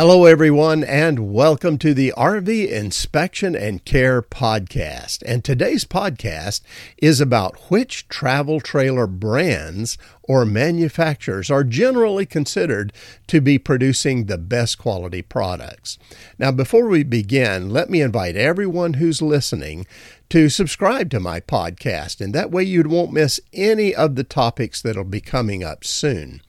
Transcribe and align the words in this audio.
Hello, 0.00 0.24
everyone, 0.24 0.82
and 0.82 1.30
welcome 1.30 1.76
to 1.76 1.92
the 1.92 2.14
RV 2.16 2.70
Inspection 2.70 3.54
and 3.54 3.84
Care 3.84 4.22
Podcast. 4.22 5.22
And 5.26 5.44
today's 5.44 5.84
podcast 5.84 6.62
is 6.96 7.20
about 7.20 7.70
which 7.70 8.08
travel 8.08 8.60
trailer 8.60 9.06
brands 9.06 9.98
or 10.22 10.46
manufacturers 10.46 11.50
are 11.50 11.64
generally 11.64 12.24
considered 12.24 12.94
to 13.26 13.42
be 13.42 13.58
producing 13.58 14.24
the 14.24 14.38
best 14.38 14.78
quality 14.78 15.20
products. 15.20 15.98
Now, 16.38 16.50
before 16.50 16.88
we 16.88 17.02
begin, 17.02 17.68
let 17.68 17.90
me 17.90 18.00
invite 18.00 18.36
everyone 18.36 18.94
who's 18.94 19.20
listening 19.20 19.86
to 20.30 20.48
subscribe 20.48 21.10
to 21.10 21.20
my 21.20 21.40
podcast, 21.40 22.22
and 22.22 22.34
that 22.34 22.50
way 22.50 22.62
you 22.62 22.82
won't 22.84 23.12
miss 23.12 23.38
any 23.52 23.94
of 23.94 24.14
the 24.14 24.24
topics 24.24 24.80
that'll 24.80 25.04
be 25.04 25.20
coming 25.20 25.62
up 25.62 25.84
soon. 25.84 26.40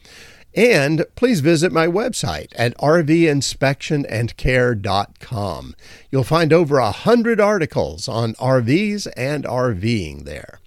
And 0.54 1.06
please 1.16 1.40
visit 1.40 1.72
my 1.72 1.88
website 1.88 2.52
at 2.58 2.78
rvinspectionandcare.com. 2.78 5.76
You'll 6.12 6.24
find 6.24 6.52
over 6.52 6.78
a 6.78 6.92
hundred 6.92 7.40
articles 7.40 8.10
on 8.10 8.34
RVs 8.36 9.08
and 9.16 9.46
RVing 9.46 10.26
there. 10.26 10.60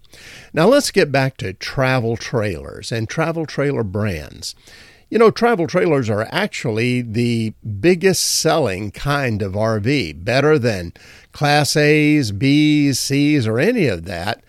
Now 0.53 0.69
let's 0.69 0.91
get 0.91 1.13
back 1.13 1.37
to 1.39 1.53
travel 1.53 2.17
trailers 2.17 2.93
and 2.93 3.09
travel 3.09 3.45
trailer 3.45 3.83
brands. 3.83 4.55
You 5.11 5.19
know, 5.19 5.31
travel 5.31 5.67
trailers 5.67 6.09
are 6.09 6.27
actually 6.31 7.03
the 7.03 7.53
biggest 7.81 8.25
selling 8.25 8.91
kind 8.91 9.43
of 9.43 9.53
RV, 9.53 10.25
better 10.25 10.59
than 10.59 10.95
Class 11.33 11.77
A's, 11.77 12.33
B's, 12.33 12.99
C's, 12.99 13.47
or 13.47 13.59
any 13.59 13.87
of 13.87 14.07
that 14.07 14.43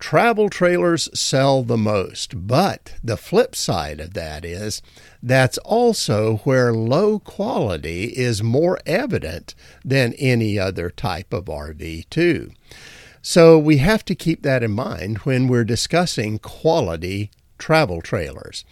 travel 0.00 0.48
trailers 0.48 1.08
sell 1.18 1.62
the 1.62 1.76
most. 1.76 2.46
But 2.46 2.94
the 3.04 3.16
flip 3.16 3.54
side 3.54 4.00
of 4.00 4.14
that 4.14 4.44
is 4.44 4.82
that's 5.22 5.58
also 5.58 6.38
where 6.38 6.72
low 6.72 7.20
quality 7.20 8.06
is 8.16 8.42
more 8.42 8.80
evident 8.86 9.54
than 9.84 10.14
any 10.14 10.58
other 10.58 10.90
type 10.90 11.32
of 11.32 11.44
RV, 11.44 12.08
too. 12.10 12.50
So 13.22 13.58
we 13.58 13.76
have 13.76 14.04
to 14.06 14.14
keep 14.14 14.42
that 14.42 14.62
in 14.62 14.72
mind 14.72 15.18
when 15.18 15.46
we're 15.46 15.64
discussing 15.64 16.38
quality 16.38 17.30
travel 17.58 18.00
trailers. 18.00 18.64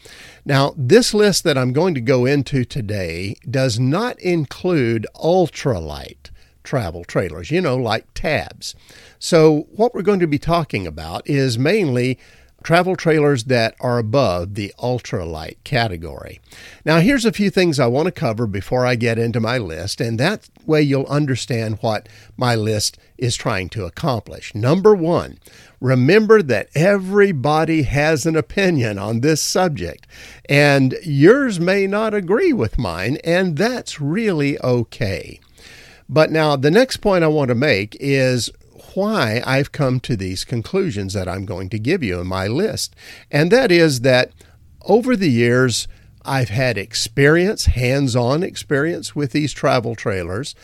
Now, 0.46 0.74
this 0.76 1.12
list 1.12 1.44
that 1.44 1.58
I'm 1.58 1.74
going 1.74 1.94
to 1.94 2.00
go 2.00 2.24
into 2.24 2.64
today 2.64 3.36
does 3.48 3.78
not 3.78 4.18
include 4.20 5.06
ultralight 5.14 6.30
travel 6.68 7.02
trailers, 7.02 7.50
you 7.50 7.62
know, 7.62 7.78
like 7.78 8.04
tabs. 8.12 8.74
So, 9.18 9.66
what 9.70 9.94
we're 9.94 10.02
going 10.02 10.20
to 10.20 10.26
be 10.26 10.38
talking 10.38 10.86
about 10.86 11.26
is 11.26 11.58
mainly 11.58 12.18
travel 12.62 12.94
trailers 12.94 13.44
that 13.44 13.74
are 13.80 13.98
above 13.98 14.54
the 14.54 14.74
ultralight 14.78 15.56
category. 15.64 16.40
Now, 16.84 17.00
here's 17.00 17.24
a 17.24 17.32
few 17.32 17.48
things 17.48 17.80
I 17.80 17.86
want 17.86 18.04
to 18.04 18.12
cover 18.12 18.46
before 18.46 18.84
I 18.84 18.96
get 18.96 19.18
into 19.18 19.40
my 19.40 19.56
list, 19.56 19.98
and 20.02 20.20
that 20.20 20.50
way 20.66 20.82
you'll 20.82 21.06
understand 21.06 21.78
what 21.80 22.06
my 22.36 22.54
list 22.54 22.98
is 23.16 23.34
trying 23.34 23.70
to 23.70 23.86
accomplish. 23.86 24.54
Number 24.54 24.94
one, 24.94 25.38
remember 25.80 26.42
that 26.42 26.68
everybody 26.74 27.84
has 27.84 28.26
an 28.26 28.36
opinion 28.36 28.98
on 28.98 29.20
this 29.20 29.40
subject, 29.40 30.06
and 30.50 30.94
yours 31.02 31.58
may 31.58 31.86
not 31.86 32.12
agree 32.12 32.52
with 32.52 32.78
mine, 32.78 33.16
and 33.24 33.56
that's 33.56 34.02
really 34.02 34.60
okay. 34.60 35.40
But 36.08 36.30
now, 36.30 36.56
the 36.56 36.70
next 36.70 36.98
point 36.98 37.24
I 37.24 37.28
want 37.28 37.48
to 37.48 37.54
make 37.54 37.96
is 38.00 38.50
why 38.94 39.42
I've 39.44 39.72
come 39.72 40.00
to 40.00 40.16
these 40.16 40.44
conclusions 40.44 41.12
that 41.12 41.28
I'm 41.28 41.44
going 41.44 41.68
to 41.70 41.78
give 41.78 42.02
you 42.02 42.20
in 42.20 42.26
my 42.26 42.46
list. 42.46 42.96
And 43.30 43.50
that 43.52 43.70
is 43.70 44.00
that 44.00 44.32
over 44.82 45.14
the 45.16 45.30
years, 45.30 45.86
I've 46.24 46.48
had 46.48 46.78
experience, 46.78 47.66
hands 47.66 48.16
on 48.16 48.42
experience 48.42 49.14
with 49.14 49.32
these 49.32 49.52
travel 49.52 49.94
trailers. 49.94 50.54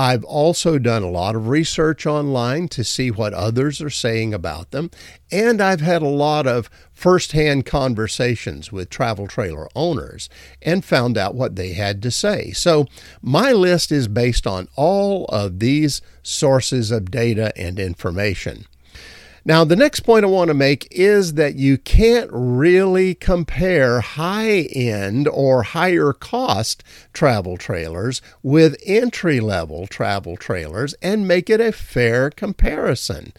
I've 0.00 0.22
also 0.22 0.78
done 0.78 1.02
a 1.02 1.10
lot 1.10 1.34
of 1.34 1.48
research 1.48 2.06
online 2.06 2.68
to 2.68 2.84
see 2.84 3.10
what 3.10 3.34
others 3.34 3.80
are 3.82 3.90
saying 3.90 4.32
about 4.32 4.70
them. 4.70 4.92
And 5.32 5.60
I've 5.60 5.80
had 5.80 6.02
a 6.02 6.08
lot 6.08 6.46
of 6.46 6.70
firsthand 6.92 7.66
conversations 7.66 8.70
with 8.70 8.90
travel 8.90 9.26
trailer 9.26 9.68
owners 9.74 10.28
and 10.62 10.84
found 10.84 11.18
out 11.18 11.34
what 11.34 11.56
they 11.56 11.72
had 11.72 12.00
to 12.04 12.12
say. 12.12 12.52
So 12.52 12.86
my 13.20 13.50
list 13.50 13.90
is 13.90 14.06
based 14.06 14.46
on 14.46 14.68
all 14.76 15.24
of 15.26 15.58
these 15.58 16.00
sources 16.22 16.92
of 16.92 17.10
data 17.10 17.52
and 17.56 17.80
information. 17.80 18.66
Now, 19.44 19.64
the 19.64 19.76
next 19.76 20.00
point 20.00 20.24
I 20.24 20.28
want 20.28 20.48
to 20.48 20.54
make 20.54 20.88
is 20.90 21.34
that 21.34 21.54
you 21.54 21.78
can't 21.78 22.28
really 22.32 23.14
compare 23.14 24.00
high 24.00 24.68
end 24.72 25.28
or 25.28 25.62
higher 25.62 26.12
cost 26.12 26.82
travel 27.12 27.56
trailers 27.56 28.20
with 28.42 28.76
entry 28.84 29.40
level 29.40 29.86
travel 29.86 30.36
trailers 30.36 30.94
and 31.02 31.26
make 31.28 31.48
it 31.48 31.60
a 31.60 31.72
fair 31.72 32.30
comparison. 32.30 33.32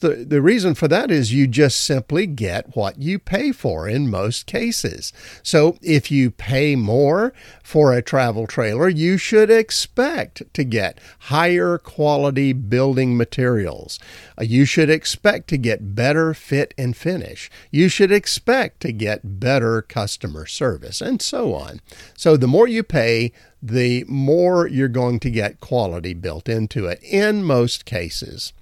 The, 0.00 0.24
the 0.28 0.42
reason 0.42 0.74
for 0.74 0.88
that 0.88 1.10
is 1.10 1.32
you 1.32 1.46
just 1.46 1.80
simply 1.80 2.26
get 2.26 2.76
what 2.76 3.00
you 3.00 3.18
pay 3.18 3.52
for 3.52 3.88
in 3.88 4.10
most 4.10 4.46
cases. 4.46 5.12
So 5.42 5.78
if 5.82 6.10
you 6.10 6.30
pay 6.30 6.76
more 6.76 7.32
for 7.62 7.92
a 7.92 8.02
travel 8.02 8.46
trailer, 8.46 8.88
you 8.88 9.16
should 9.16 9.50
expect 9.50 10.42
to 10.52 10.64
get 10.64 10.98
higher 11.20 11.78
quality 11.78 12.52
building 12.52 13.16
materials. 13.16 13.98
Uh, 14.38 14.44
you 14.44 14.64
should 14.64 14.90
expect 14.90 15.48
to 15.48 15.56
get 15.56 15.94
better 15.94 16.34
fit 16.34 16.74
and 16.76 16.96
finish. 16.96 17.50
You 17.70 17.88
should 17.88 18.12
expect 18.12 18.80
to 18.80 18.92
get 18.92 19.40
better 19.40 19.82
customer 19.82 20.46
service 20.46 21.00
and 21.00 21.22
so 21.22 21.54
on. 21.54 21.80
So 22.16 22.36
the 22.36 22.46
more 22.46 22.68
you 22.68 22.82
pay, 22.82 23.32
the 23.62 24.04
more 24.08 24.66
you're 24.66 24.88
going 24.88 25.20
to 25.20 25.30
get 25.30 25.60
quality 25.60 26.12
built 26.12 26.48
into 26.48 26.86
it 26.86 27.02
in 27.02 27.42
most 27.42 27.84
cases. 27.84 28.52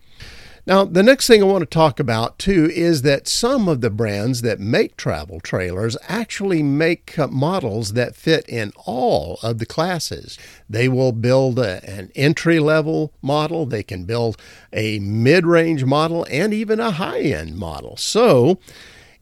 Now, 0.65 0.85
the 0.85 1.03
next 1.03 1.27
thing 1.27 1.43
I 1.43 1.47
want 1.47 1.63
to 1.63 1.67
talk 1.67 1.99
about 1.99 2.39
too 2.39 2.71
is 2.73 3.03
that 3.03 3.27
some 3.27 3.69
of 3.69 3.81
the 3.81 3.91
brands 3.91 4.43
that 4.43 4.61
make 4.61 4.97
travel 4.97 5.41
trailers 5.41 5.97
actually 6.07 6.63
make 6.63 7.19
uh, 7.19 7.27
models 7.27 7.95
that 7.95 8.15
fit 8.15 8.49
in 8.49 8.73
all 8.87 9.41
of 9.43 9.59
the 9.59 9.67
classes. 9.67 10.39
They 10.71 10.89
will 10.89 11.11
build 11.11 11.59
a, 11.59 11.85
an 11.85 12.13
entry 12.15 12.61
level 12.61 13.13
model, 13.21 13.67
they 13.67 13.83
can 13.83 14.05
build 14.05 14.37
a 14.73 15.01
mid 15.01 15.47
range 15.47 15.85
model, 15.85 16.25
and 16.31 16.55
even 16.55 16.79
a 16.79 16.93
high 16.93 17.23
end 17.23 17.57
model. 17.57 17.97
So, 17.97 18.61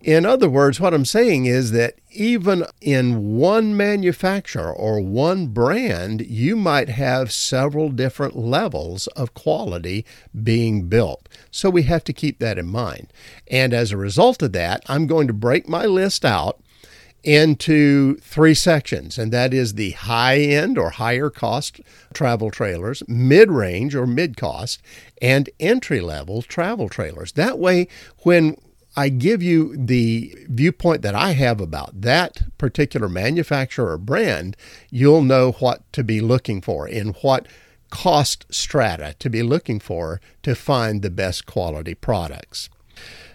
in 0.03 0.25
other 0.25 0.49
words, 0.49 0.81
what 0.81 0.95
I'm 0.95 1.05
saying 1.05 1.45
is 1.45 1.73
that 1.73 1.97
even 2.11 2.65
in 2.81 3.37
one 3.37 3.77
manufacturer 3.77 4.73
or 4.73 5.01
one 5.01 5.49
brand, 5.49 6.23
you 6.23 6.57
might 6.57 6.89
have 6.89 7.31
several 7.31 7.91
different 7.91 8.35
levels 8.35 9.09
of 9.09 9.35
quality 9.35 10.07
being 10.43 10.89
built. 10.89 11.29
So 11.51 11.69
we 11.69 11.83
have 11.83 12.03
to 12.05 12.15
keep 12.15 12.39
that 12.39 12.59
in 12.59 12.67
mind. 12.67 13.13
And 13.49 13.75
as 13.75 13.93
a 13.93 13.99
result 13.99 14.43
of 14.43 14.53
that, 14.53 14.83
I'm 14.87 15.07
going 15.07 15.27
to 15.27 15.35
break 15.35 15.69
my 15.69 15.85
list 15.85 16.25
out 16.25 16.61
into 17.23 18.17
three 18.17 18.55
sections, 18.55 19.19
and 19.19 19.31
that 19.31 19.53
is 19.53 19.75
the 19.75 19.91
high 19.91 20.39
end 20.39 20.79
or 20.79 20.89
higher 20.89 21.29
cost 21.29 21.81
travel 22.15 22.51
trailers, 22.51 23.03
mid 23.07 23.51
range 23.51 23.95
or 23.95 24.07
mid 24.07 24.39
cost, 24.39 24.81
and 25.21 25.51
entry 25.61 26.01
level 26.01 26.41
travel 26.41 26.89
trailers. 26.89 27.33
That 27.33 27.59
way, 27.59 27.89
when 28.21 28.57
I 28.97 29.09
give 29.09 29.43
you 29.43 29.77
the 29.77 30.35
viewpoint 30.49 31.03
that 31.03 31.15
I 31.15 31.33
have 31.33 31.61
about 31.61 32.01
that 32.01 32.43
particular 32.59 33.09
manufacturer 33.09 33.93
or 33.93 33.99
brand, 33.99 34.57
you'll 34.91 35.23
know 35.23 35.53
what 35.53 35.91
to 35.93 36.03
be 36.03 36.21
looking 36.21 36.61
for 36.61 36.89
in 36.89 37.11
what 37.23 37.47
cost 37.91 38.47
strata 38.51 39.15
to 39.19 39.31
be 39.31 39.43
looking 39.43 39.81
for 39.81 40.21
to 40.43 40.55
find 40.55 41.03
the 41.03 41.11
best 41.11 41.47
quality 41.47 41.95
products. 41.95 42.69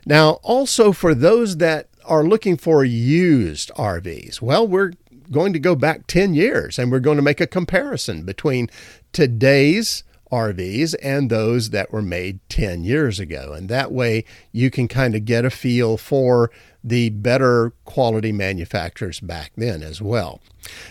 Now, 0.06 0.40
also 0.44 0.92
for 0.92 1.16
those 1.16 1.58
that 1.58 1.90
are 2.06 2.24
looking 2.24 2.58
for 2.58 2.86
used 2.86 3.72
RVs, 3.76 4.42
well, 4.42 4.68
we're 4.68 4.94
going 5.32 5.54
to 5.54 5.60
go 5.60 5.76
back 5.76 6.08
10 6.08 6.34
years 6.34 6.78
and 6.78 6.92
we're 6.92 7.00
going 7.00 7.18
to 7.18 7.24
make 7.24 7.42
a 7.42 7.48
comparison 7.48 8.24
between 8.24 8.70
today's 9.12 10.04
RVs 10.36 10.96
and 11.02 11.30
those 11.30 11.70
that 11.70 11.92
were 11.92 12.02
made 12.02 12.40
10 12.50 12.84
years 12.84 13.20
ago. 13.20 13.54
And 13.54 13.70
that 13.70 13.92
way 13.92 14.26
you 14.52 14.70
can 14.70 14.88
kind 14.88 15.16
of 15.16 15.26
get 15.26 15.46
a 15.46 15.50
feel 15.50 15.98
for 15.98 16.52
the 16.84 17.10
better 17.10 17.74
quality 17.86 18.32
manufacturers 18.32 19.20
back 19.20 19.52
then 19.56 19.82
as 19.82 20.02
well. 20.02 20.42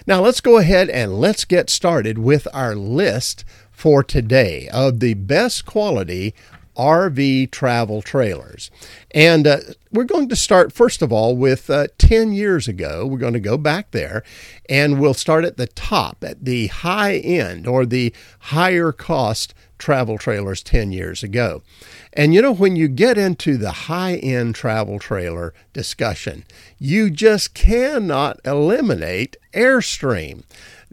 Now 0.06 0.20
let's 0.20 0.41
go 0.41 0.56
ahead 0.56 0.88
and 0.88 1.20
let's 1.20 1.44
get 1.44 1.70
started 1.70 2.19
with 2.19 2.49
our 2.52 2.75
list 2.75 3.44
for 3.70 4.02
today 4.02 4.69
of 4.73 5.00
the 5.00 5.14
best 5.14 5.67
quality 5.67 6.35
RV 6.76 7.50
travel 7.50 8.03
trailers. 8.03 8.71
And 9.12 9.47
uh, 9.47 9.59
we're 9.93 10.05
going 10.05 10.29
to 10.29 10.37
start, 10.37 10.73
first 10.73 11.03
of 11.03 11.12
all, 11.12 11.37
with 11.37 11.71
uh, 11.71 11.88
10 11.99 12.32
years 12.32 12.69
ago. 12.69 13.06
We're 13.06 13.19
going 13.19 13.32
to 13.35 13.41
go 13.41 13.56
back 13.56 13.93
there 13.93 14.23
and 14.69 15.00
we'll 15.00 15.15
start 15.15 15.44
at 15.44 15.56
the 15.56 15.67
top, 15.67 16.25
at 16.25 16.44
the 16.44 16.69
high 16.69 17.17
end 17.17 17.67
or 17.67 17.87
the 17.87 18.12
higher 18.41 18.93
cost 18.93 19.55
travel 19.79 20.19
trailers 20.19 20.62
10 20.62 20.93
years 20.93 21.23
ago. 21.23 21.62
And 22.12 22.35
you 22.35 22.41
know, 22.43 22.53
when 22.53 22.77
you 22.77 22.88
get 22.88 23.19
into 23.19 23.56
the 23.56 23.73
high 23.73 24.17
end 24.17 24.55
travel 24.55 24.99
trailer 24.99 25.53
discussion, 25.73 26.44
you 26.79 27.11
just 27.11 27.55
cannot 27.55 28.41
eliminate 28.44 29.37
Airstream. 29.53 30.44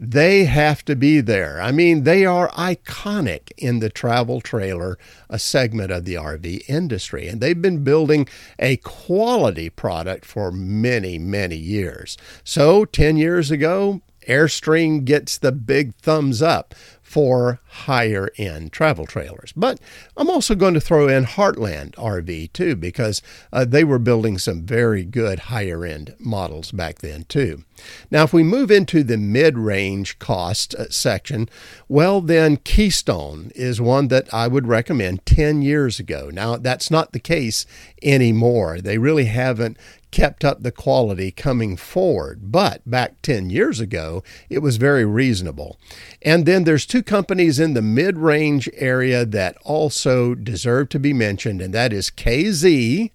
They 0.04 0.46
have 0.46 0.84
to 0.84 0.96
be 0.96 1.20
there. 1.20 1.62
I 1.62 1.70
mean, 1.70 2.02
they 2.02 2.26
are 2.26 2.50
iconic 2.50 3.52
in 3.56 3.78
the 3.78 3.88
travel 3.88 4.40
trailer, 4.40 4.98
a 5.30 5.38
segment 5.38 5.92
of 5.92 6.04
the 6.04 6.14
RV 6.14 6.68
industry, 6.68 7.28
and 7.28 7.40
they've 7.40 7.62
been 7.62 7.84
building 7.84 8.28
a 8.58 8.78
quality 8.78 9.70
product 9.70 10.24
for 10.24 10.50
many, 10.50 11.20
many 11.20 11.54
years. 11.54 12.18
So, 12.42 12.84
10 12.84 13.16
years 13.16 13.52
ago, 13.52 14.00
Airstream 14.26 15.04
gets 15.04 15.38
the 15.38 15.52
big 15.52 15.94
thumbs 15.94 16.42
up 16.42 16.74
for 17.00 17.60
higher 17.82 18.30
end 18.36 18.72
travel 18.72 19.06
trailers. 19.06 19.52
But 19.56 19.80
I'm 20.16 20.30
also 20.30 20.54
going 20.54 20.74
to 20.74 20.80
throw 20.80 21.08
in 21.08 21.24
Heartland 21.24 21.94
RV 21.94 22.52
too, 22.52 22.76
because 22.76 23.22
uh, 23.52 23.64
they 23.64 23.84
were 23.84 23.98
building 23.98 24.38
some 24.38 24.62
very 24.62 25.04
good 25.04 25.38
higher 25.40 25.84
end 25.84 26.14
models 26.18 26.72
back 26.72 26.98
then 26.98 27.24
too. 27.24 27.64
Now, 28.10 28.24
if 28.24 28.32
we 28.32 28.42
move 28.42 28.70
into 28.70 29.02
the 29.02 29.16
mid 29.16 29.58
range 29.58 30.18
cost 30.18 30.74
uh, 30.74 30.88
section, 30.90 31.48
well, 31.88 32.20
then 32.20 32.58
Keystone 32.58 33.50
is 33.54 33.80
one 33.80 34.08
that 34.08 34.32
I 34.32 34.48
would 34.48 34.66
recommend 34.66 35.26
10 35.26 35.62
years 35.62 35.98
ago. 35.98 36.30
Now, 36.32 36.56
that's 36.56 36.90
not 36.90 37.12
the 37.12 37.18
case 37.18 37.66
anymore. 38.02 38.80
They 38.80 38.98
really 38.98 39.26
haven't 39.26 39.76
kept 40.12 40.44
up 40.44 40.62
the 40.62 40.70
quality 40.70 41.32
coming 41.32 41.76
forward. 41.76 42.52
But 42.52 42.88
back 42.88 43.20
10 43.22 43.50
years 43.50 43.80
ago, 43.80 44.22
it 44.48 44.60
was 44.60 44.76
very 44.76 45.04
reasonable. 45.04 45.78
And 46.20 46.46
then 46.46 46.62
there's 46.64 46.86
two 46.86 47.02
companies 47.02 47.58
in 47.58 47.71
the 47.74 47.82
mid 47.82 48.18
range 48.18 48.68
area 48.74 49.24
that 49.24 49.56
also 49.64 50.34
deserve 50.34 50.88
to 50.90 50.98
be 50.98 51.12
mentioned, 51.12 51.60
and 51.60 51.74
that 51.74 51.92
is 51.92 52.10
KZ 52.10 53.10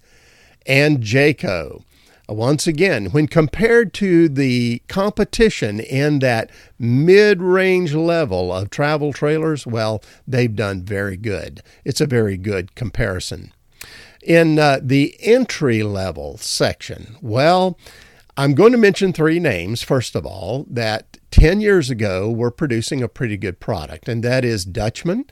and 0.66 1.00
Jayco. 1.00 1.82
Once 2.28 2.66
again, 2.66 3.06
when 3.06 3.26
compared 3.26 3.94
to 3.94 4.28
the 4.28 4.82
competition 4.86 5.80
in 5.80 6.18
that 6.18 6.50
mid 6.78 7.40
range 7.40 7.94
level 7.94 8.52
of 8.52 8.68
travel 8.68 9.14
trailers, 9.14 9.66
well, 9.66 10.02
they've 10.26 10.54
done 10.54 10.82
very 10.82 11.16
good. 11.16 11.62
It's 11.86 12.02
a 12.02 12.06
very 12.06 12.36
good 12.36 12.74
comparison. 12.74 13.52
In 14.22 14.58
uh, 14.58 14.80
the 14.82 15.16
entry 15.20 15.82
level 15.82 16.36
section, 16.36 17.16
well, 17.22 17.78
I'm 18.38 18.54
going 18.54 18.70
to 18.70 18.78
mention 18.78 19.12
three 19.12 19.40
names, 19.40 19.82
first 19.82 20.14
of 20.14 20.24
all, 20.24 20.64
that 20.70 21.18
10 21.32 21.60
years 21.60 21.90
ago 21.90 22.30
were 22.30 22.52
producing 22.52 23.02
a 23.02 23.08
pretty 23.08 23.36
good 23.36 23.58
product, 23.58 24.08
and 24.08 24.22
that 24.22 24.44
is 24.44 24.64
Dutchman, 24.64 25.24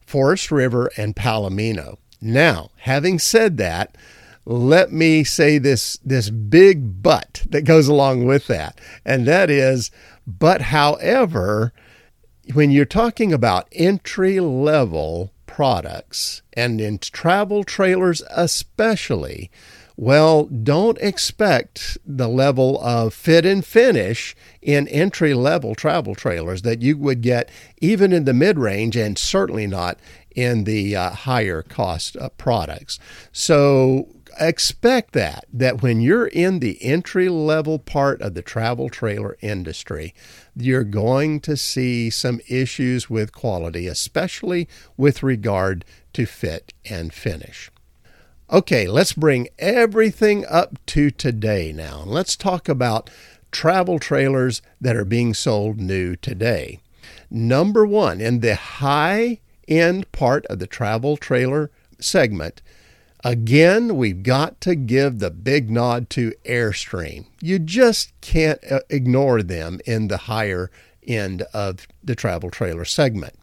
Forest 0.00 0.50
River, 0.50 0.90
and 0.96 1.14
Palomino. 1.14 1.98
Now, 2.22 2.70
having 2.78 3.18
said 3.18 3.58
that, 3.58 3.98
let 4.46 4.90
me 4.90 5.24
say 5.24 5.58
this 5.58 5.98
this 6.04 6.30
big 6.30 7.02
but 7.02 7.42
that 7.50 7.62
goes 7.62 7.88
along 7.88 8.26
with 8.26 8.46
that 8.46 8.78
and 9.02 9.26
that 9.26 9.48
is 9.48 9.90
but 10.26 10.60
however 10.60 11.72
when 12.52 12.70
you're 12.70 12.84
talking 12.84 13.32
about 13.32 13.66
entry 13.72 14.38
level 14.38 15.32
products, 15.54 16.42
and 16.54 16.80
in 16.80 16.98
travel 16.98 17.62
trailers 17.62 18.22
especially, 18.30 19.52
well, 19.96 20.44
don't 20.44 20.98
expect 20.98 21.98
the 22.04 22.28
level 22.28 22.82
of 22.82 23.14
fit 23.14 23.46
and 23.46 23.64
finish 23.64 24.34
in 24.60 24.88
entry 24.88 25.34
level 25.34 25.74
travel 25.74 26.14
trailers 26.14 26.62
that 26.62 26.82
you 26.82 26.96
would 26.96 27.20
get 27.20 27.48
even 27.80 28.12
in 28.12 28.24
the 28.24 28.34
mid 28.34 28.58
range 28.58 28.96
and 28.96 29.16
certainly 29.16 29.66
not 29.66 29.98
in 30.34 30.64
the 30.64 30.96
uh, 30.96 31.10
higher 31.10 31.62
cost 31.62 32.16
uh, 32.16 32.28
products. 32.30 32.98
So 33.30 34.08
expect 34.40 35.12
that 35.12 35.44
that 35.52 35.80
when 35.80 36.00
you're 36.00 36.26
in 36.26 36.58
the 36.58 36.82
entry 36.82 37.28
level 37.28 37.78
part 37.78 38.20
of 38.20 38.34
the 38.34 38.42
travel 38.42 38.88
trailer 38.88 39.36
industry 39.40 40.12
you're 40.56 40.82
going 40.82 41.38
to 41.38 41.56
see 41.56 42.10
some 42.10 42.40
issues 42.48 43.08
with 43.08 43.32
quality 43.32 43.86
especially 43.86 44.68
with 44.96 45.22
regard 45.22 45.84
to 46.12 46.26
fit 46.26 46.72
and 46.84 47.14
finish 47.14 47.70
okay 48.50 48.86
let's 48.86 49.12
bring 49.12 49.48
everything 49.58 50.44
up 50.46 50.78
to 50.86 51.10
today 51.10 51.72
now 51.72 52.02
let's 52.06 52.36
talk 52.36 52.68
about 52.68 53.08
travel 53.50 53.98
trailers 53.98 54.60
that 54.80 54.96
are 54.96 55.04
being 55.04 55.32
sold 55.32 55.78
new 55.78 56.14
today 56.16 56.80
number 57.30 57.86
1 57.86 58.20
in 58.20 58.40
the 58.40 58.54
high 58.54 59.40
end 59.66 60.10
part 60.12 60.44
of 60.46 60.58
the 60.58 60.66
travel 60.66 61.16
trailer 61.16 61.70
segment 61.98 62.60
Again, 63.26 63.96
we've 63.96 64.22
got 64.22 64.60
to 64.60 64.74
give 64.74 65.18
the 65.18 65.30
big 65.30 65.70
nod 65.70 66.10
to 66.10 66.34
Airstream. 66.44 67.24
You 67.40 67.58
just 67.58 68.12
can't 68.20 68.60
uh, 68.70 68.80
ignore 68.90 69.42
them 69.42 69.80
in 69.86 70.08
the 70.08 70.18
higher 70.18 70.70
end 71.06 71.40
of 71.54 71.88
the 72.02 72.14
travel 72.14 72.50
trailer 72.50 72.84
segment. 72.84 73.34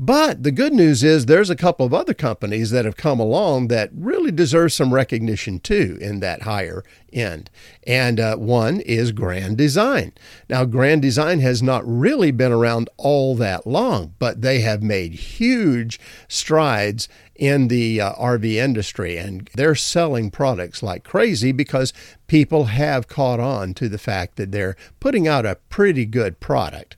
But 0.00 0.44
the 0.44 0.52
good 0.52 0.72
news 0.72 1.02
is 1.02 1.26
there's 1.26 1.50
a 1.50 1.56
couple 1.56 1.84
of 1.84 1.92
other 1.92 2.14
companies 2.14 2.70
that 2.70 2.84
have 2.84 2.96
come 2.96 3.18
along 3.18 3.66
that 3.66 3.90
really 3.92 4.30
deserve 4.30 4.72
some 4.72 4.94
recognition 4.94 5.58
too 5.58 5.98
in 6.00 6.20
that 6.20 6.42
higher 6.42 6.84
end. 7.12 7.50
And 7.84 8.20
uh, 8.20 8.36
one 8.36 8.80
is 8.82 9.10
Grand 9.10 9.58
Design. 9.58 10.12
Now, 10.48 10.64
Grand 10.66 11.02
Design 11.02 11.40
has 11.40 11.64
not 11.64 11.82
really 11.84 12.30
been 12.30 12.52
around 12.52 12.88
all 12.96 13.34
that 13.36 13.66
long, 13.66 14.14
but 14.20 14.40
they 14.40 14.60
have 14.60 14.84
made 14.84 15.14
huge 15.14 15.98
strides 16.28 17.08
in 17.34 17.66
the 17.66 18.00
uh, 18.00 18.12
RV 18.14 18.44
industry 18.54 19.16
and 19.16 19.50
they're 19.54 19.74
selling 19.74 20.30
products 20.30 20.80
like 20.80 21.02
crazy 21.02 21.50
because 21.50 21.92
people 22.28 22.64
have 22.64 23.08
caught 23.08 23.40
on 23.40 23.74
to 23.74 23.88
the 23.88 23.98
fact 23.98 24.36
that 24.36 24.52
they're 24.52 24.76
putting 25.00 25.26
out 25.26 25.44
a 25.44 25.58
pretty 25.68 26.04
good 26.06 26.38
product. 26.38 26.96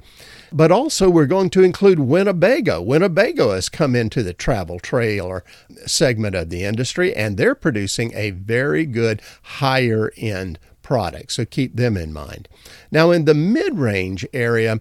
But 0.53 0.73
also, 0.73 1.09
we're 1.09 1.27
going 1.27 1.51
to 1.51 1.63
include 1.63 2.01
Winnebago. 2.01 2.81
Winnebago 2.83 3.53
has 3.53 3.69
come 3.69 3.95
into 3.95 4.23
the 4.23 4.35
travel 4.35 4.79
trailer 4.79 5.45
segment 5.87 6.35
of 6.35 6.51
the 6.51 6.65
industry, 6.65 7.15
and 7.15 7.37
they're 7.37 7.55
producing 7.55 8.13
a 8.15 8.31
very 8.31 8.87
good 8.87 9.23
higher 9.43 10.13
end 10.17 10.59
product. 10.83 11.33
So 11.33 11.45
keep 11.45 11.77
them 11.77 11.97
in 11.97 12.13
mind. 12.13 12.49
Now, 12.91 13.11
in 13.11 13.25
the 13.25 13.35
mid 13.35 13.79
range 13.79 14.27
area, 14.33 14.81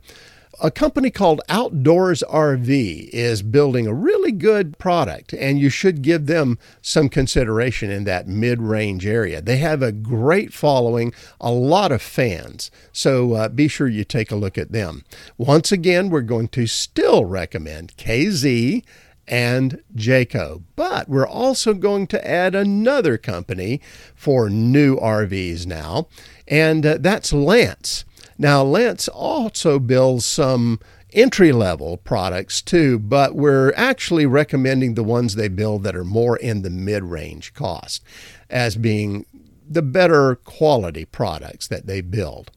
a 0.62 0.72
company 0.72 1.10
called 1.10 1.42
Outdoors 1.48 2.24
RV 2.30 3.10
is 3.14 3.42
building 3.42 3.88
a 3.88 3.94
really 3.94 4.32
good 4.32 4.78
product, 4.78 5.34
and 5.34 5.60
you 5.60 5.70
should 5.70 6.02
give 6.02 6.26
them 6.26 6.58
some 6.82 7.08
consideration 7.08 7.92
in 7.92 8.04
that 8.06 8.28
mid 8.28 8.62
range 8.62 9.06
area. 9.06 9.42
They 9.42 9.58
have 9.58 9.82
a 9.82 9.92
great 9.92 10.54
following, 10.54 11.14
a 11.40 11.52
lot 11.52 11.92
of 11.92 12.02
fans, 12.02 12.72
so 12.92 13.34
uh, 13.34 13.50
be 13.50 13.68
sure 13.68 13.88
you 13.88 14.04
take 14.04 14.32
a 14.32 14.36
look 14.36 14.58
at 14.58 14.72
them. 14.72 15.04
Once 15.38 15.72
again, 15.72 16.10
we're 16.10 16.22
going 16.22 16.50
to 16.50 16.68
still 16.68 17.26
recommend 17.26 17.96
KZ 17.96 18.84
and 19.28 19.82
Jayco. 19.96 20.64
But 20.76 21.08
we're 21.08 21.28
also 21.28 21.74
going 21.74 22.08
to 22.08 22.28
add 22.28 22.56
another 22.56 23.18
company 23.18 23.80
for 24.16 24.50
new 24.50 24.98
RVs 24.98 25.66
now, 25.68 26.08
and 26.48 26.86
uh, 26.86 26.98
that's 27.00 27.32
Lance. 27.32 28.04
Now, 28.42 28.64
Lance 28.64 29.10
also 29.10 29.80
builds 29.80 30.26
some 30.26 30.80
entry 31.12 31.52
level 31.52 31.98
products 31.98 32.62
too, 32.62 32.98
but 32.98 33.36
we're 33.36 33.74
actually 33.76 34.26
recommending 34.26 34.94
the 34.94 35.04
ones 35.04 35.36
they 35.36 35.50
build 35.50 35.84
that 35.84 35.96
are 35.96 36.06
more 36.06 36.38
in 36.38 36.62
the 36.62 36.70
mid 36.70 37.04
range 37.04 37.54
cost 37.54 38.02
as 38.50 38.78
being 38.78 39.26
the 39.70 39.82
better 39.82 40.36
quality 40.36 41.04
products 41.04 41.68
that 41.68 41.86
they 41.86 42.00
build. 42.00 42.50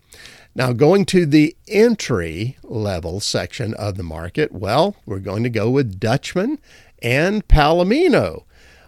Now, 0.55 0.73
going 0.73 1.05
to 1.07 1.27
the 1.27 1.57
entry 1.67 2.59
level 2.63 3.19
section 3.19 3.75
of 3.75 3.97
the 3.97 4.05
market, 4.05 4.53
well, 4.53 4.95
we're 5.05 5.19
going 5.19 5.43
to 5.43 5.51
go 5.51 5.69
with 5.69 5.99
Dutchman 5.99 6.61
and 7.03 7.49
Palomino. 7.49 8.45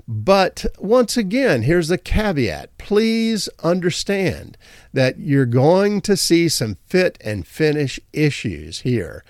But 0.06 0.66
once 0.78 1.16
again, 1.16 1.62
here's 1.62 1.88
the 1.88 1.99
caveat. 1.99 2.76
Please 2.76 3.49
understand 3.62 4.58
that 4.92 5.18
you're 5.18 5.46
going 5.46 6.02
to 6.02 6.16
see 6.16 6.49
some 6.49 6.76
fit 6.87 7.16
and 7.23 7.46
finish 7.46 7.99
issues 8.12 8.80
here. 8.80 9.25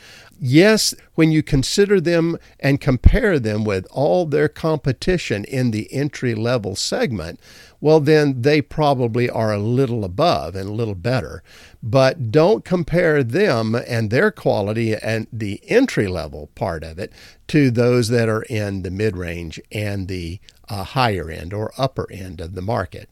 Yes, 0.46 0.94
when 1.14 1.32
you 1.32 1.42
consider 1.42 2.02
them 2.02 2.36
and 2.60 2.78
compare 2.78 3.38
them 3.38 3.64
with 3.64 3.86
all 3.90 4.26
their 4.26 4.46
competition 4.46 5.42
in 5.46 5.70
the 5.70 5.90
entry 5.90 6.34
level 6.34 6.76
segment, 6.76 7.40
well, 7.80 7.98
then 7.98 8.42
they 8.42 8.60
probably 8.60 9.30
are 9.30 9.54
a 9.54 9.58
little 9.58 10.04
above 10.04 10.54
and 10.54 10.68
a 10.68 10.72
little 10.72 10.94
better. 10.94 11.42
But 11.82 12.30
don't 12.30 12.62
compare 12.62 13.24
them 13.24 13.74
and 13.74 14.10
their 14.10 14.30
quality 14.30 14.94
and 14.94 15.28
the 15.32 15.62
entry 15.66 16.08
level 16.08 16.50
part 16.54 16.84
of 16.84 16.98
it 16.98 17.10
to 17.48 17.70
those 17.70 18.08
that 18.08 18.28
are 18.28 18.42
in 18.42 18.82
the 18.82 18.90
mid 18.90 19.16
range 19.16 19.58
and 19.72 20.08
the 20.08 20.40
uh, 20.68 20.84
higher 20.84 21.30
end 21.30 21.54
or 21.54 21.72
upper 21.78 22.06
end 22.12 22.42
of 22.42 22.54
the 22.54 22.60
market. 22.60 23.08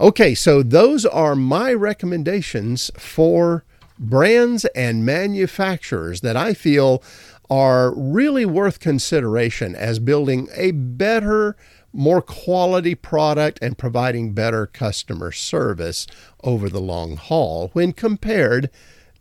Okay, 0.00 0.34
so 0.34 0.64
those 0.64 1.06
are 1.06 1.36
my 1.36 1.72
recommendations 1.72 2.90
for 2.98 3.62
brands 4.02 4.64
and 4.74 5.06
manufacturers 5.06 6.20
that 6.20 6.36
I 6.36 6.52
feel 6.52 7.02
are 7.48 7.94
really 7.94 8.44
worth 8.44 8.80
consideration 8.80 9.74
as 9.76 9.98
building 9.98 10.48
a 10.54 10.72
better, 10.72 11.56
more 11.92 12.22
quality 12.22 12.94
product 12.94 13.58
and 13.62 13.78
providing 13.78 14.32
better 14.32 14.66
customer 14.66 15.32
service 15.32 16.06
over 16.42 16.68
the 16.68 16.80
long 16.80 17.16
haul 17.16 17.70
when 17.72 17.92
compared 17.92 18.70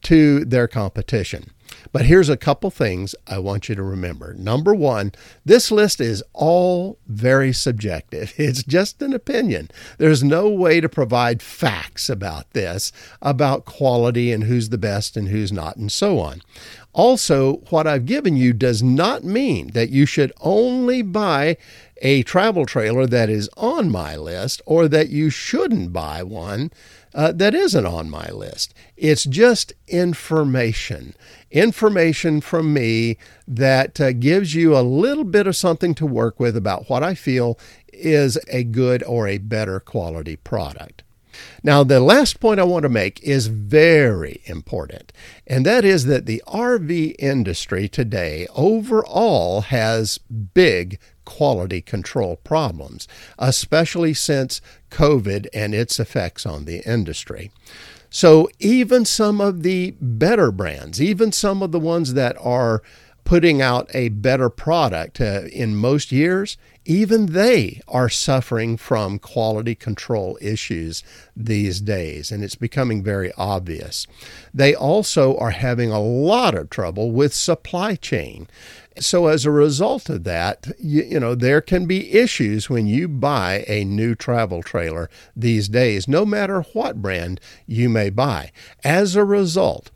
to 0.04 0.44
their 0.46 0.68
competition. 0.68 1.52
But 1.92 2.06
here's 2.06 2.30
a 2.30 2.38
couple 2.38 2.70
things 2.70 3.16
I 3.28 3.40
want 3.40 3.70
you 3.70 3.76
to 3.76 3.84
remember. 3.84 4.34
Number 4.34 4.74
one, 4.74 5.12
this 5.46 5.72
list 5.72 6.00
is 6.00 6.24
all 6.34 6.98
very 7.08 7.54
subjective. 7.54 8.34
It's 8.42 8.64
just 8.64 9.02
an 9.02 9.14
opinion. 9.14 9.70
There's 9.98 10.24
no 10.24 10.50
way 10.50 10.82
to 10.82 10.90
provide 10.90 11.42
facts 11.42 12.10
about 12.10 12.52
this, 12.52 12.92
about 13.22 13.66
quality 13.66 14.32
and 14.32 14.44
who's 14.44 14.70
the 14.70 14.78
best 14.78 15.16
and 15.16 15.30
who's 15.30 15.52
not, 15.52 15.78
and 15.78 15.92
so 15.92 16.20
on. 16.20 16.42
Also, 16.94 17.58
what 17.70 17.88
I've 17.88 18.06
given 18.06 18.36
you 18.36 18.52
does 18.52 18.84
not 18.84 19.24
mean 19.24 19.68
that 19.70 19.90
you 19.90 20.06
should 20.06 20.34
only 20.42 21.02
buy 21.02 21.56
a 22.02 22.24
travel 22.24 22.66
trailer 22.66 23.06
that 23.06 23.30
is 23.30 23.50
on 23.56 23.90
my 23.90 24.16
list 24.16 24.62
or 24.66 24.88
that 24.88 25.10
you 25.10 25.30
shouldn't 25.30 25.94
buy 25.94 26.24
one 26.24 26.72
uh, 27.14 27.32
that 27.34 27.54
isn't 27.54 27.86
on 27.86 28.10
my 28.10 28.30
list. 28.30 28.74
It's 28.98 29.24
just 29.24 29.74
information. 29.88 31.16
Information 31.50 32.42
from 32.42 32.74
me 32.74 33.18
that 33.48 34.00
uh, 34.00 34.14
gives 34.14 34.56
you 34.56 34.76
a 34.76 34.82
little 34.82 35.24
bit 35.24 35.48
of 35.48 35.56
something 35.56 35.94
to 35.96 36.06
work 36.06 36.40
with 36.40 36.56
about 36.56 36.90
what 36.90 37.04
I 37.04 37.16
feel 37.16 37.58
is 37.92 38.38
a 38.48 38.64
good 38.64 39.04
or 39.04 39.28
a 39.28 39.38
better 39.38 39.80
quality 39.80 40.36
product. 40.36 41.04
Now, 41.64 41.84
the 41.84 42.00
last 42.00 42.40
point 42.40 42.60
I 42.60 42.64
want 42.64 42.84
to 42.84 42.90
make 42.90 43.22
is 43.24 43.48
very 43.48 44.42
important, 44.46 45.14
and 45.48 45.66
that 45.66 45.86
is 45.86 46.06
that 46.06 46.26
the 46.26 46.44
RV 46.48 47.16
industry 47.20 47.88
today 47.88 48.48
overall 48.56 49.62
has 49.62 50.18
big 50.18 51.00
quality 51.32 51.82
control 51.82 52.36
problems, 52.36 53.08
especially 53.40 54.14
since 54.14 54.60
COVID 54.90 55.48
and 55.54 55.74
its 55.74 55.98
effects 55.98 56.46
on 56.46 56.66
the 56.66 56.82
industry. 56.86 57.52
So, 58.10 58.50
even 58.60 59.06
some 59.06 59.40
of 59.40 59.64
the 59.64 59.96
better 60.02 60.52
brands, 60.52 61.02
even 61.02 61.32
some 61.32 61.64
of 61.64 61.72
the 61.72 61.80
ones 61.80 62.16
that 62.16 62.36
are 62.42 62.84
putting 63.32 63.62
out 63.62 63.90
a 63.94 64.10
better 64.10 64.50
product 64.50 65.22
uh, 65.22 65.44
in 65.54 65.74
most 65.74 66.12
years, 66.12 66.58
even 66.84 67.28
they 67.28 67.80
are 67.88 68.10
suffering 68.10 68.76
from 68.76 69.18
quality 69.18 69.74
control 69.74 70.38
issues 70.42 71.02
these 71.34 71.80
days, 71.80 72.30
and 72.30 72.44
it's 72.44 72.56
becoming 72.56 73.02
very 73.02 73.32
obvious. 73.38 74.06
They 74.54 74.76
also 74.76 75.38
are 75.38 75.52
having 75.52 75.94
a 75.94 76.02
lot 76.02 76.56
of 76.56 76.70
trouble 76.70 77.12
with 77.12 77.34
supply 77.34 77.96
chain. 77.96 78.50
So, 79.00 79.28
as 79.28 79.46
a 79.46 79.52
result 79.52 80.10
of 80.10 80.26
that, 80.26 80.68
you, 80.78 81.04
you, 81.04 81.20
know, 81.22 81.34
there 81.34 81.62
can 81.62 81.86
be 81.86 82.12
issues 82.12 82.70
when 82.70 82.86
you 82.86 83.08
buy 83.08 83.64
a 83.66 83.86
new 83.86 84.14
travel 84.14 84.62
trailer 84.62 85.10
these 85.38 85.70
days, 85.70 86.06
no 86.06 86.26
matter 86.26 86.64
what 86.74 87.02
brand 87.02 87.40
you 87.66 87.88
may 87.88 88.10
buy. 88.10 88.52
As 88.84 89.16
a 89.16 89.24
result, 89.24 89.90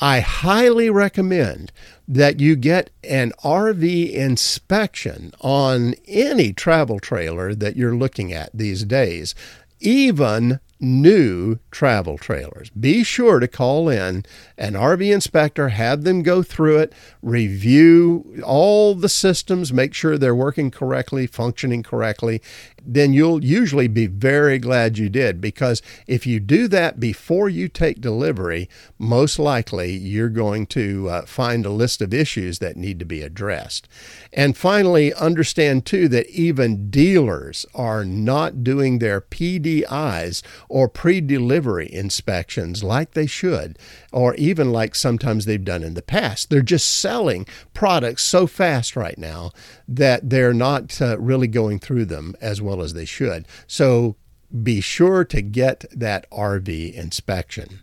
I 0.00 0.20
highly 0.20 0.88
recommend 0.88 1.72
that 2.10 2.40
you 2.40 2.56
get 2.56 2.90
an 3.04 3.32
RV 3.44 4.12
inspection 4.12 5.32
on 5.40 5.94
any 6.08 6.52
travel 6.52 6.98
trailer 6.98 7.54
that 7.54 7.76
you're 7.76 7.94
looking 7.94 8.32
at 8.32 8.50
these 8.52 8.84
days, 8.84 9.32
even 9.78 10.58
new 10.80 11.58
travel 11.70 12.16
trailers. 12.16 12.70
Be 12.70 13.04
sure 13.04 13.38
to 13.38 13.46
call 13.46 13.88
in 13.88 14.24
an 14.56 14.72
RV 14.74 15.12
inspector, 15.12 15.68
have 15.68 16.04
them 16.04 16.22
go 16.22 16.42
through 16.42 16.78
it, 16.78 16.92
review 17.22 18.42
all 18.44 18.94
the 18.94 19.08
systems, 19.08 19.72
make 19.72 19.94
sure 19.94 20.16
they're 20.16 20.34
working 20.34 20.70
correctly, 20.70 21.26
functioning 21.26 21.82
correctly. 21.82 22.40
Then 22.82 23.12
you'll 23.12 23.44
usually 23.44 23.88
be 23.88 24.06
very 24.06 24.58
glad 24.58 24.96
you 24.96 25.10
did 25.10 25.40
because 25.40 25.82
if 26.06 26.26
you 26.26 26.40
do 26.40 26.66
that 26.68 26.98
before 26.98 27.48
you 27.48 27.68
take 27.68 28.00
delivery, 28.00 28.68
most 28.98 29.38
likely 29.38 29.92
you're 29.92 30.30
going 30.30 30.66
to 30.68 31.08
uh, 31.10 31.22
find 31.26 31.66
a 31.66 31.70
list 31.70 32.00
of 32.00 32.14
issues 32.14 32.58
that 32.60 32.76
need 32.76 32.98
to 32.98 33.04
be 33.04 33.20
addressed. 33.20 33.86
And 34.32 34.56
finally, 34.56 35.12
understand 35.14 35.84
too 35.84 36.08
that 36.08 36.28
even 36.30 36.90
dealers 36.90 37.66
are 37.74 38.04
not 38.04 38.64
doing 38.64 38.98
their 38.98 39.20
PDIs 39.20 40.42
or 40.70 40.88
pre 40.88 41.20
delivery 41.20 41.92
inspections 41.92 42.82
like 42.82 43.10
they 43.10 43.26
should, 43.26 43.78
or 44.12 44.34
even 44.36 44.72
like 44.72 44.94
sometimes 44.94 45.44
they've 45.44 45.64
done 45.64 45.82
in 45.82 45.94
the 45.94 46.02
past. 46.02 46.48
They're 46.48 46.62
just 46.62 47.00
selling 47.00 47.46
products 47.74 48.22
so 48.22 48.46
fast 48.46 48.96
right 48.96 49.18
now 49.18 49.50
that 49.86 50.30
they're 50.30 50.54
not 50.54 51.02
uh, 51.02 51.18
really 51.18 51.48
going 51.48 51.80
through 51.80 52.06
them 52.06 52.34
as 52.40 52.62
well 52.62 52.80
as 52.80 52.94
they 52.94 53.04
should. 53.04 53.46
So 53.66 54.16
be 54.62 54.80
sure 54.80 55.24
to 55.24 55.42
get 55.42 55.84
that 55.92 56.28
RV 56.30 56.94
inspection. 56.94 57.80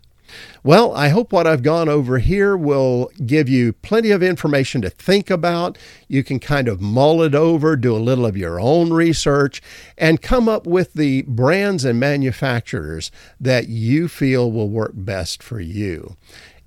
Well, 0.62 0.94
I 0.94 1.08
hope 1.08 1.32
what 1.32 1.46
I've 1.46 1.62
gone 1.62 1.88
over 1.88 2.18
here 2.18 2.56
will 2.56 3.10
give 3.24 3.48
you 3.48 3.72
plenty 3.72 4.10
of 4.10 4.22
information 4.22 4.80
to 4.82 4.90
think 4.90 5.30
about. 5.30 5.78
You 6.08 6.24
can 6.24 6.40
kind 6.40 6.68
of 6.68 6.80
mull 6.80 7.22
it 7.22 7.34
over, 7.34 7.76
do 7.76 7.94
a 7.94 7.98
little 7.98 8.26
of 8.26 8.36
your 8.36 8.60
own 8.60 8.92
research, 8.92 9.62
and 9.96 10.22
come 10.22 10.48
up 10.48 10.66
with 10.66 10.94
the 10.94 11.22
brands 11.22 11.84
and 11.84 11.98
manufacturers 12.00 13.10
that 13.40 13.68
you 13.68 14.08
feel 14.08 14.50
will 14.50 14.68
work 14.68 14.92
best 14.94 15.42
for 15.42 15.60
you. 15.60 16.16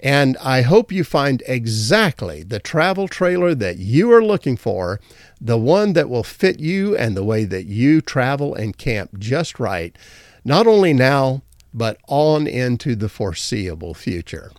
And 0.01 0.35
I 0.37 0.63
hope 0.63 0.91
you 0.91 1.03
find 1.03 1.43
exactly 1.45 2.41
the 2.41 2.59
travel 2.59 3.07
trailer 3.07 3.53
that 3.55 3.77
you 3.77 4.11
are 4.11 4.23
looking 4.23 4.57
for, 4.57 4.99
the 5.39 5.59
one 5.59 5.93
that 5.93 6.09
will 6.09 6.23
fit 6.23 6.59
you 6.59 6.97
and 6.97 7.15
the 7.15 7.23
way 7.23 7.45
that 7.45 7.65
you 7.65 8.01
travel 8.01 8.55
and 8.55 8.75
camp 8.75 9.19
just 9.19 9.59
right, 9.59 9.95
not 10.43 10.65
only 10.65 10.91
now, 10.91 11.43
but 11.73 11.97
on 12.07 12.47
into 12.47 12.95
the 12.95 13.09
foreseeable 13.09 13.93
future. 13.93 14.51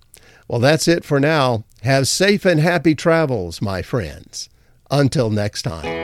Well, 0.49 0.61
that's 0.61 0.89
it 0.89 1.05
for 1.05 1.21
now. 1.21 1.65
Have 1.83 2.09
safe 2.09 2.45
and 2.45 2.61
happy 2.61 2.95
travels, 2.95 3.63
my 3.63 3.83
friends. 3.83 4.49
Until 4.91 5.31
next 5.31 5.63
time. 5.63 6.02